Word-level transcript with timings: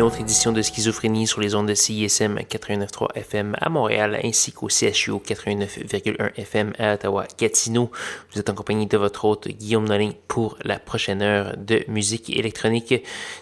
Une 0.00 0.06
autre 0.06 0.22
édition 0.22 0.50
de 0.50 0.62
Schizophrénie 0.62 1.26
sur 1.26 1.42
les 1.42 1.54
ondes 1.54 1.68
de 1.68 1.74
CISM 1.74 2.38
89.3 2.38 3.08
FM 3.16 3.54
à 3.60 3.68
Montréal 3.68 4.18
ainsi 4.24 4.50
qu'au 4.50 4.70
CHU 4.70 5.12
89.1 5.12 6.30
FM 6.36 6.72
à 6.78 6.94
Ottawa-Gatineau. 6.94 7.90
Vous 8.32 8.40
êtes 8.40 8.48
en 8.48 8.54
compagnie 8.54 8.86
de 8.86 8.96
votre 8.96 9.26
hôte 9.26 9.48
Guillaume 9.48 9.86
Nolin 9.86 10.12
pour 10.26 10.56
la 10.64 10.78
prochaine 10.78 11.20
heure 11.20 11.54
de 11.58 11.84
musique 11.86 12.30
électronique. 12.30 12.94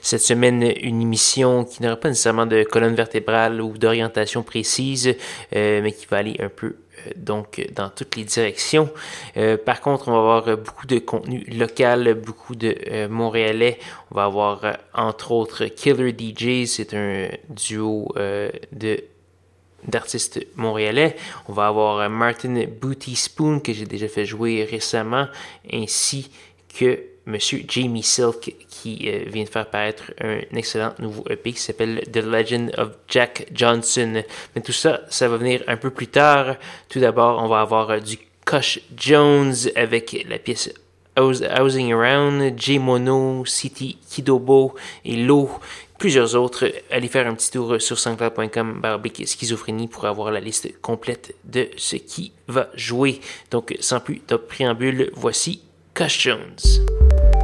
Cette 0.02 0.20
semaine, 0.20 0.64
une 0.82 1.00
émission 1.00 1.64
qui 1.64 1.80
n'aura 1.80 1.94
pas 1.94 2.08
nécessairement 2.08 2.46
de 2.46 2.64
colonne 2.64 2.96
vertébrale 2.96 3.62
ou 3.62 3.78
d'orientation 3.78 4.42
précise, 4.42 5.14
euh, 5.54 5.80
mais 5.80 5.92
qui 5.92 6.06
va 6.06 6.16
aller 6.16 6.38
un 6.40 6.48
peu 6.48 6.74
donc 7.16 7.66
dans 7.74 7.90
toutes 7.90 8.16
les 8.16 8.24
directions. 8.24 8.90
Euh, 9.36 9.56
par 9.56 9.80
contre, 9.80 10.08
on 10.08 10.12
va 10.12 10.18
avoir 10.18 10.56
beaucoup 10.58 10.86
de 10.86 10.98
contenu 10.98 11.44
local, 11.50 12.14
beaucoup 12.14 12.54
de 12.54 12.76
euh, 12.90 13.08
Montréalais. 13.08 13.78
On 14.10 14.16
va 14.16 14.24
avoir 14.24 14.60
entre 14.94 15.32
autres 15.32 15.66
Killer 15.66 16.14
DJ, 16.16 16.66
c'est 16.66 16.94
un 16.94 17.28
duo 17.48 18.12
de 18.72 19.04
d'artistes 19.86 20.44
montréalais. 20.56 21.14
On 21.48 21.52
va 21.52 21.68
avoir 21.68 22.10
Martin 22.10 22.64
Booty 22.80 23.14
Spoon 23.14 23.60
que 23.60 23.72
j'ai 23.72 23.86
déjà 23.86 24.08
fait 24.08 24.24
jouer 24.24 24.64
récemment, 24.64 25.28
ainsi 25.72 26.30
que 26.76 27.00
Monsieur 27.26 27.62
Jamie 27.68 28.02
Silk 28.02 28.54
qui 28.80 29.08
euh, 29.08 29.24
vient 29.26 29.44
de 29.44 29.48
faire 29.48 29.66
paraître 29.66 30.12
un 30.20 30.40
excellent 30.56 30.94
nouveau 30.98 31.24
EP 31.30 31.52
qui 31.52 31.60
s'appelle 31.60 32.02
The 32.12 32.18
Legend 32.18 32.72
of 32.78 32.90
Jack 33.08 33.48
Johnson. 33.52 34.22
Mais 34.54 34.62
tout 34.62 34.72
ça, 34.72 35.00
ça 35.08 35.28
va 35.28 35.36
venir 35.36 35.62
un 35.66 35.76
peu 35.76 35.90
plus 35.90 36.08
tard. 36.08 36.56
Tout 36.88 37.00
d'abord, 37.00 37.42
on 37.42 37.48
va 37.48 37.60
avoir 37.60 37.90
euh, 37.90 38.00
du 38.00 38.18
Kush 38.44 38.80
Jones 38.96 39.54
avec 39.74 40.24
la 40.28 40.38
pièce 40.38 40.72
Housing 41.18 41.92
Around, 41.92 42.58
J 42.58 42.78
Mono, 42.78 43.44
City 43.44 43.98
Kidobo 44.08 44.74
et 45.04 45.16
Low 45.16 45.50
plusieurs 45.98 46.36
autres. 46.36 46.70
Allez 46.90 47.08
faire 47.08 47.26
un 47.26 47.34
petit 47.34 47.50
tour 47.50 47.80
sur 47.80 47.98
sanscloud.com 47.98 48.80
barbic 48.80 49.26
schizophrénie 49.26 49.88
pour 49.88 50.06
avoir 50.06 50.30
la 50.30 50.40
liste 50.40 50.80
complète 50.80 51.34
de 51.44 51.68
ce 51.76 51.96
qui 51.96 52.32
va 52.46 52.68
jouer. 52.74 53.20
Donc, 53.50 53.76
sans 53.80 54.00
plus 54.00 54.22
de 54.28 54.36
préambule, 54.36 55.10
voici 55.14 55.60
Kush 55.94 56.20
Jones. 56.20 57.37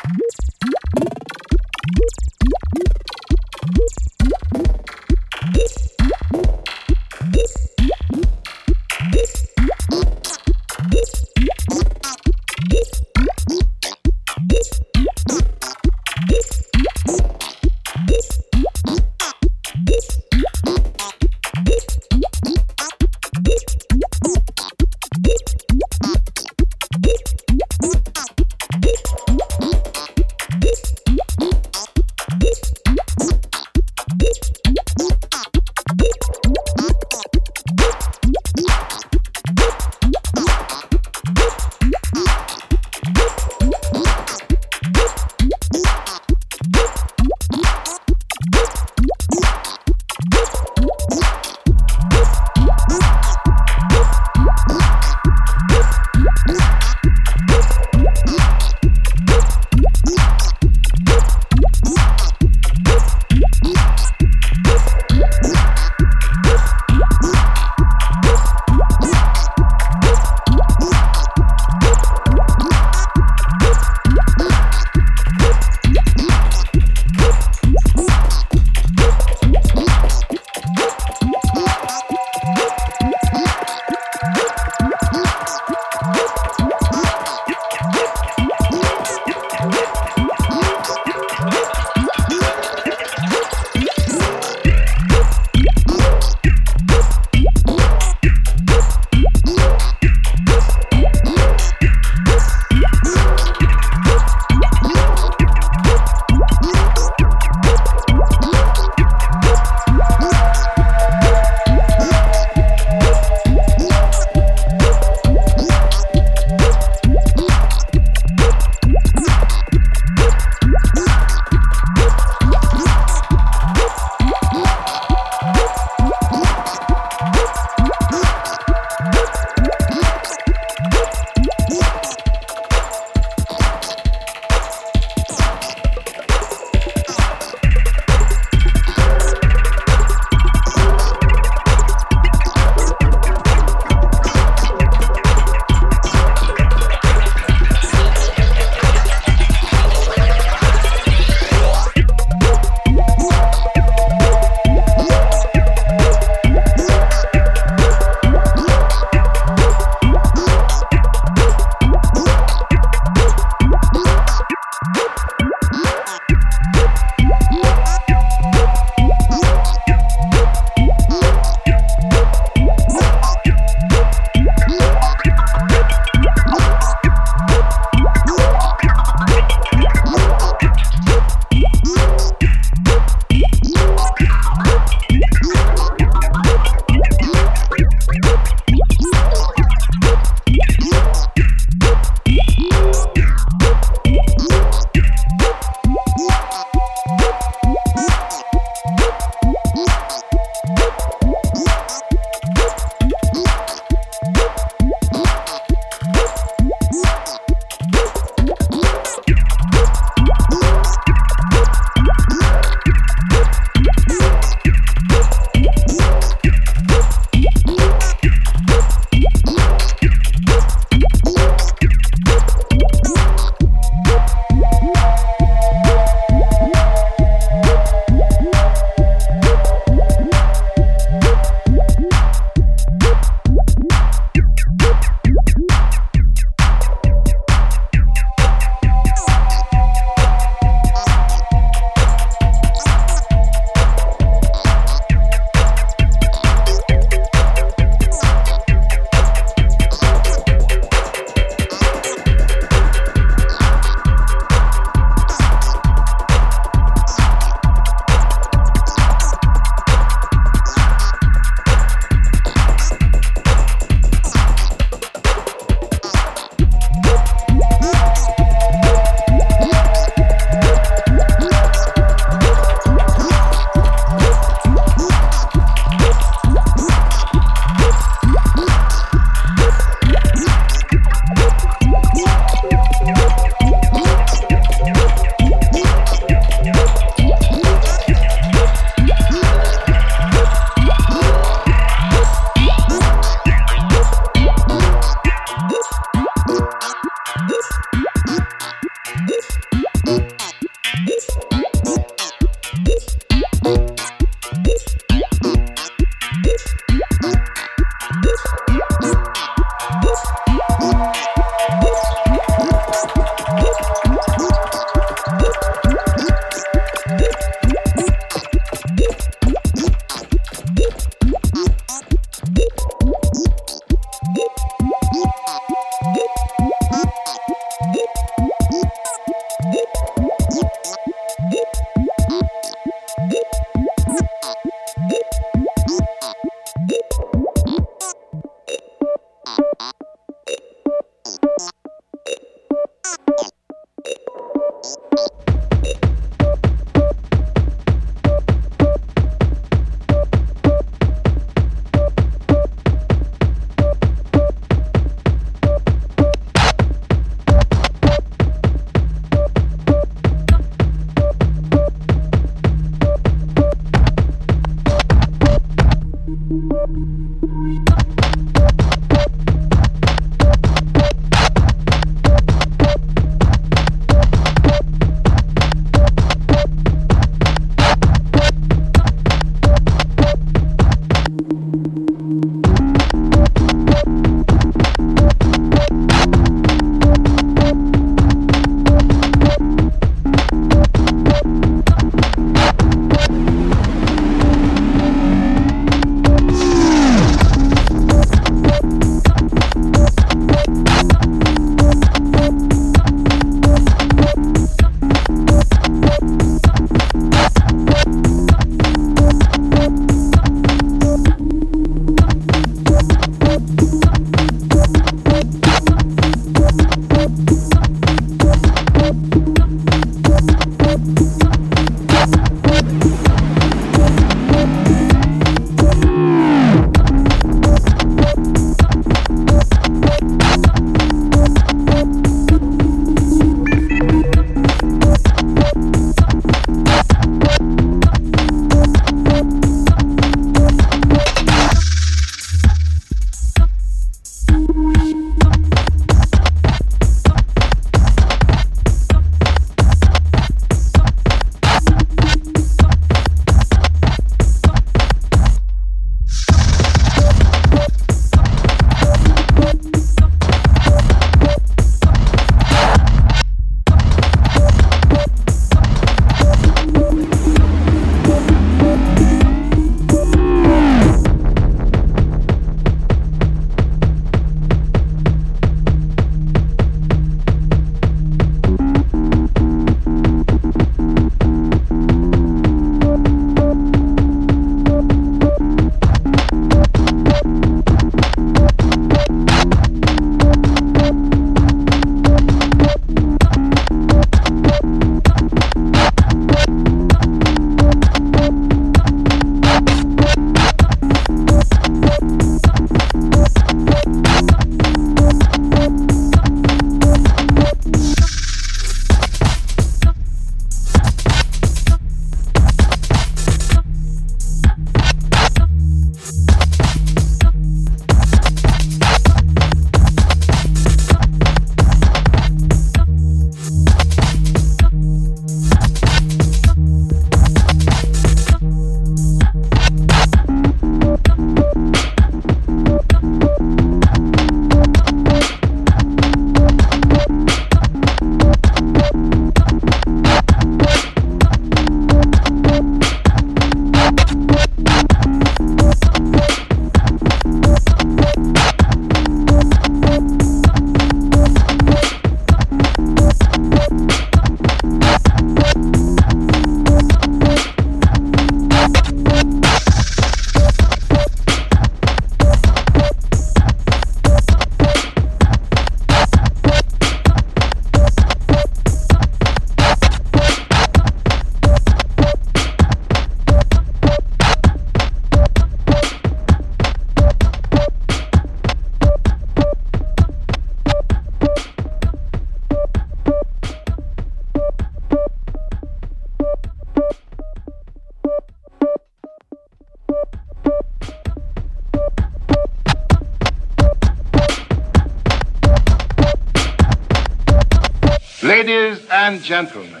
Ladies 598.56 599.04
and 599.10 599.42
gentlemen, 599.42 600.00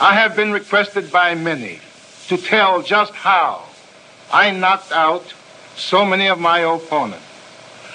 I 0.00 0.14
have 0.14 0.36
been 0.36 0.52
requested 0.52 1.10
by 1.10 1.34
many 1.34 1.80
to 2.28 2.36
tell 2.36 2.80
just 2.80 3.12
how 3.12 3.64
I 4.32 4.52
knocked 4.52 4.92
out 4.92 5.34
so 5.74 6.04
many 6.04 6.28
of 6.28 6.38
my 6.38 6.60
opponents. 6.60 7.26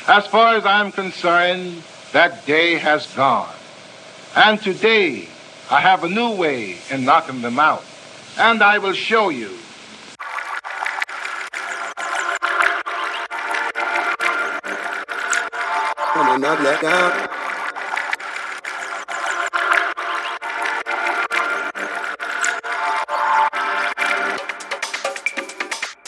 As 0.06 0.28
far 0.28 0.58
as 0.58 0.66
I'm 0.66 0.92
concerned, 0.92 1.84
that 2.12 2.46
day 2.46 2.76
has 2.76 3.08
gone. 3.16 3.56
And 4.36 4.62
today, 4.62 5.30
I 5.72 5.80
have 5.80 6.04
a 6.04 6.10
new 6.10 6.36
way 6.36 6.80
in 6.92 7.06
knocking 7.06 7.42
them 7.42 7.58
out. 7.58 7.86
And 8.38 8.62
I 8.62 8.80
will 8.80 8.92
show 8.92 9.30
you. 9.30 9.58
Knock 16.40 16.60
that 16.60 16.80
down. 16.82 17.27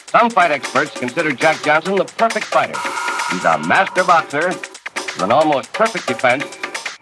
Some 0.10 0.32
fight 0.32 0.50
experts 0.50 0.90
consider 0.98 1.32
Jack 1.32 1.62
Johnson 1.64 1.96
the 1.96 2.04
perfect 2.04 2.48
fighter. 2.48 2.74
He's 3.30 3.46
a 3.46 3.60
master 3.60 4.04
boxer 4.04 4.48
with 4.48 5.22
an 5.22 5.32
almost 5.32 5.72
perfect 5.72 6.08
defense, 6.08 6.46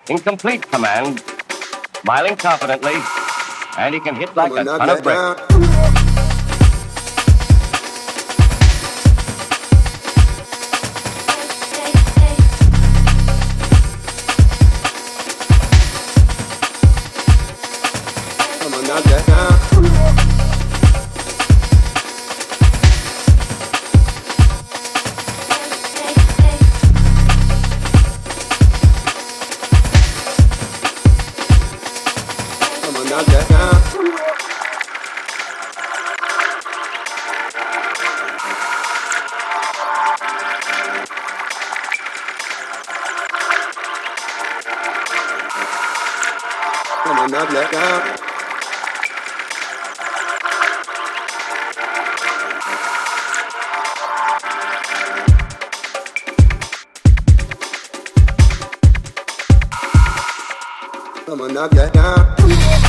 in 0.09 0.17
complete 0.17 0.69
command, 0.69 1.23
smiling 2.01 2.35
confidently, 2.35 2.95
and 3.77 3.95
he 3.95 4.01
can 4.01 4.13
hit 4.13 4.35
like 4.35 4.51
a 4.51 4.65
ton 4.65 4.89
of 4.89 5.03
bricks. 5.03 5.66
I'm 61.29 61.53
not 61.53 61.71
get 61.71 61.91
down. 61.91 62.86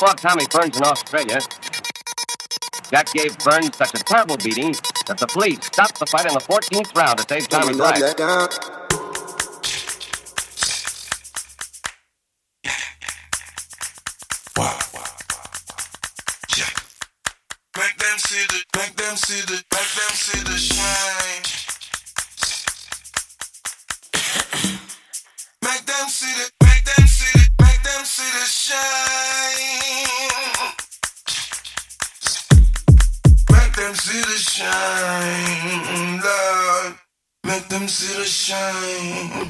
Fought 0.00 0.16
Tommy 0.16 0.46
Burns 0.50 0.78
in 0.78 0.82
Australia, 0.82 1.40
Jack 2.90 3.12
gave 3.12 3.36
Burns 3.40 3.76
such 3.76 3.92
a 3.92 4.02
terrible 4.02 4.38
beating 4.38 4.72
that 5.06 5.18
the 5.18 5.26
police 5.26 5.58
stopped 5.66 5.98
the 5.98 6.06
fight 6.06 6.24
in 6.24 6.32
the 6.32 6.40
14th 6.40 6.96
round 6.96 7.18
to 7.18 7.24
save 7.28 7.48
Tommy's 7.48 7.76
life. 7.76 8.69
Them 37.80 37.88
see 37.88 38.14
the 38.18 38.24
shine. 38.26 39.48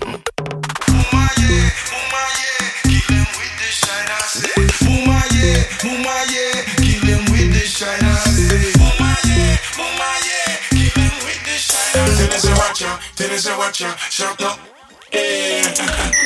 Muma 0.87 1.25
yeah, 1.43 1.67
muma 1.91 2.23
yeah, 2.39 2.71
kill 2.87 3.07
them 3.11 3.27
with 3.35 3.55
the 3.59 3.69
shine. 3.75 4.07
I 4.07 4.23
say, 4.23 4.63
muma 4.87 5.19
yeah, 5.35 5.67
muma 5.83 6.15
kill 6.79 7.01
them 7.11 7.23
with 7.33 7.51
the 7.53 7.65
shine. 7.67 7.99
I 7.99 8.15
say, 8.31 8.71
muma 8.79 9.11
yeah, 9.27 9.59
muma 9.75 10.11
kill 10.71 10.91
them 10.95 11.15
with 11.27 11.43
the 11.43 11.57
shine. 11.59 12.07
Tennessee 12.17 12.55
watch 12.55 12.83
out, 12.83 13.01
Tennessee 13.17 13.57
watch 13.59 13.83
out, 13.83 13.99
shut 13.99 14.43
up. 14.43 14.59
Yeah. 15.13 16.13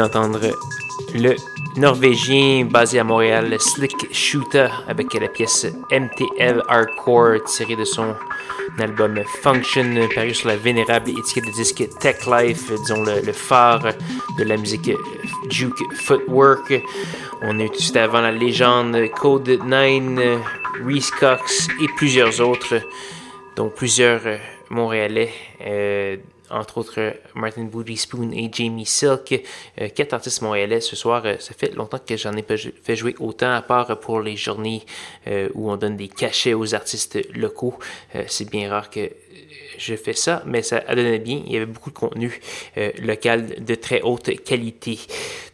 venez 0.00 0.08
d'entendre 0.08 0.40
le 1.14 1.36
Norvégien 1.76 2.64
basé 2.64 2.98
à 2.98 3.04
Montréal, 3.04 3.56
Slick 3.58 4.12
Shooter, 4.12 4.68
avec 4.88 5.12
la 5.14 5.28
pièce 5.28 5.66
MTL 5.90 6.62
Hardcore 6.68 7.42
tirée 7.44 7.76
de 7.76 7.84
son 7.84 8.14
album 8.78 9.20
Function, 9.42 10.08
paru 10.14 10.34
sur 10.34 10.48
la 10.48 10.56
vénérable 10.56 11.10
étiquette 11.10 11.46
de 11.46 11.52
disque 11.52 11.88
Tech 11.98 12.26
Life, 12.26 12.72
disons 12.72 13.04
le, 13.04 13.32
phare 13.32 13.92
de 14.38 14.44
la 14.44 14.56
musique 14.56 14.90
Juke 15.50 15.94
Footwork. 15.94 16.72
On 17.42 17.54
de 17.54 17.68
suite 17.74 17.96
avant 17.96 18.20
la 18.20 18.32
légende 18.32 18.96
Code 19.10 19.48
9, 19.48 20.40
Reese 20.84 21.10
Cox 21.10 21.68
et 21.82 21.88
plusieurs 21.96 22.40
autres, 22.40 22.80
dont 23.56 23.68
plusieurs 23.68 24.22
Montréalais. 24.70 25.32
Euh, 25.60 26.16
entre 26.50 26.78
autres 26.78 27.14
Martin 27.34 27.64
Booty 27.64 27.96
Spoon 27.96 28.32
et 28.32 28.50
Jamie 28.52 28.86
Silk, 28.86 29.42
euh, 29.80 29.88
quatre 29.88 30.14
artistes 30.14 30.42
montréalais 30.42 30.80
ce 30.80 30.96
soir. 30.96 31.22
Euh, 31.24 31.36
ça 31.38 31.54
fait 31.54 31.74
longtemps 31.74 32.00
que 32.04 32.16
j'en 32.16 32.32
ai 32.36 32.42
pas 32.42 32.56
fait 32.56 32.96
jouer 32.96 33.14
autant, 33.18 33.52
à 33.52 33.62
part 33.62 33.98
pour 34.00 34.20
les 34.20 34.36
journées 34.36 34.82
euh, 35.26 35.48
où 35.54 35.70
on 35.70 35.76
donne 35.76 35.96
des 35.96 36.08
cachets 36.08 36.54
aux 36.54 36.74
artistes 36.74 37.18
locaux. 37.34 37.78
c'est 38.26 38.48
bien 38.50 38.70
rare 38.70 38.90
que 38.90 39.10
je 39.78 39.94
fais 39.94 40.12
ça, 40.12 40.42
mais 40.46 40.62
ça 40.62 40.82
a 40.86 40.94
donné 40.94 41.18
bien. 41.18 41.42
Il 41.46 41.52
y 41.52 41.56
avait 41.56 41.66
beaucoup 41.66 41.90
de 41.90 41.98
contenu 41.98 42.40
local 42.98 43.64
de 43.64 43.74
très 43.74 44.02
haute 44.02 44.42
qualité. 44.44 44.98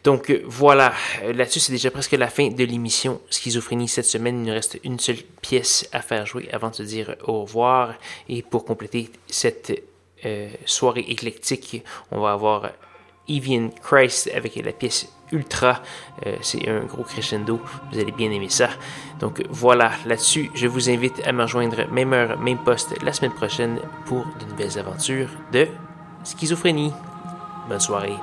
Donc 0.03 0.31
voilà, 0.45 0.93
là-dessus 1.33 1.59
c'est 1.59 1.71
déjà 1.71 1.91
presque 1.91 2.11
la 2.13 2.27
fin 2.27 2.49
de 2.49 2.63
l'émission 2.63 3.21
Schizophrénie 3.29 3.87
cette 3.87 4.05
semaine. 4.05 4.39
Il 4.39 4.47
nous 4.47 4.53
reste 4.53 4.79
une 4.83 4.99
seule 4.99 5.17
pièce 5.41 5.87
à 5.93 6.01
faire 6.01 6.25
jouer 6.25 6.49
avant 6.51 6.69
de 6.69 6.75
se 6.75 6.83
dire 6.83 7.15
au 7.25 7.41
revoir. 7.41 7.95
Et 8.27 8.41
pour 8.41 8.65
compléter 8.65 9.09
cette 9.27 9.81
euh, 10.25 10.49
soirée 10.65 11.05
éclectique. 11.07 11.83
On 12.11 12.21
va 12.21 12.33
avoir 12.33 12.71
Evian 13.27 13.69
Christ 13.83 14.31
avec 14.33 14.55
la 14.55 14.71
pièce 14.71 15.11
Ultra. 15.31 15.81
Euh, 16.25 16.37
c'est 16.41 16.67
un 16.69 16.85
gros 16.85 17.03
crescendo. 17.03 17.59
Vous 17.91 17.99
allez 17.99 18.11
bien 18.11 18.31
aimer 18.31 18.49
ça. 18.49 18.69
Donc 19.19 19.43
voilà, 19.49 19.91
là-dessus, 20.05 20.49
je 20.55 20.67
vous 20.67 20.89
invite 20.89 21.25
à 21.25 21.31
me 21.33 21.43
rejoindre 21.43 21.89
même 21.91 22.13
heure, 22.13 22.39
même 22.39 22.59
poste 22.63 23.01
la 23.03 23.11
semaine 23.13 23.33
prochaine 23.33 23.79
pour 24.05 24.25
de 24.39 24.45
nouvelles 24.45 24.79
aventures 24.79 25.29
de 25.51 25.67
schizophrénie. 26.23 26.93
Bonne 27.67 27.79
soirée. 27.79 28.15